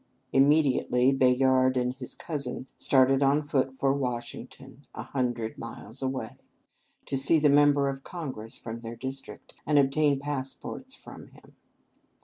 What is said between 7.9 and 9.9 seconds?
Congress from their district, and